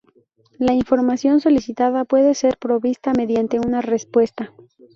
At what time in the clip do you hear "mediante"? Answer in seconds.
3.13-3.59